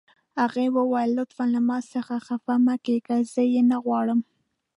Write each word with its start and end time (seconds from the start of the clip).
هغې 0.39 0.65
وویل: 0.77 1.09
لطفاً 1.19 1.45
له 1.55 1.59
ما 1.69 1.77
څخه 1.93 2.15
خفه 2.27 2.55
مه 2.65 2.75
کیږئ، 2.85 3.19
زه 3.33 3.41
یې 3.53 3.61
نه 3.71 3.77
غواړم. 3.85 4.19